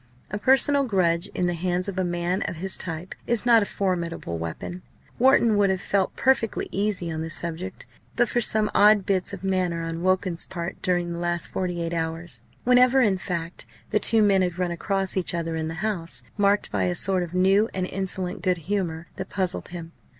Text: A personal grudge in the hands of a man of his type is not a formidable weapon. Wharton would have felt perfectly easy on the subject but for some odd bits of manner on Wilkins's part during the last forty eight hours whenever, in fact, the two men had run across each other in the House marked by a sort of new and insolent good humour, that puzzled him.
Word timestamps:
A 0.31 0.39
personal 0.39 0.83
grudge 0.83 1.27
in 1.35 1.45
the 1.45 1.53
hands 1.53 1.87
of 1.87 1.99
a 1.99 2.03
man 2.03 2.41
of 2.47 2.55
his 2.55 2.75
type 2.75 3.13
is 3.27 3.45
not 3.45 3.61
a 3.61 3.67
formidable 3.67 4.39
weapon. 4.39 4.81
Wharton 5.19 5.55
would 5.57 5.69
have 5.69 5.79
felt 5.79 6.15
perfectly 6.15 6.67
easy 6.71 7.11
on 7.11 7.21
the 7.21 7.29
subject 7.29 7.85
but 8.15 8.27
for 8.27 8.41
some 8.41 8.71
odd 8.73 9.05
bits 9.05 9.31
of 9.31 9.43
manner 9.43 9.83
on 9.83 10.01
Wilkins's 10.01 10.47
part 10.47 10.81
during 10.81 11.13
the 11.13 11.19
last 11.19 11.49
forty 11.49 11.83
eight 11.83 11.93
hours 11.93 12.41
whenever, 12.63 13.01
in 13.01 13.19
fact, 13.19 13.67
the 13.91 13.99
two 13.99 14.23
men 14.23 14.41
had 14.41 14.57
run 14.57 14.71
across 14.71 15.15
each 15.15 15.35
other 15.35 15.55
in 15.55 15.67
the 15.67 15.75
House 15.85 16.23
marked 16.35 16.71
by 16.71 16.85
a 16.85 16.95
sort 16.95 17.21
of 17.21 17.35
new 17.35 17.69
and 17.71 17.85
insolent 17.85 18.41
good 18.41 18.57
humour, 18.57 19.05
that 19.17 19.29
puzzled 19.29 19.67
him. 19.67 19.91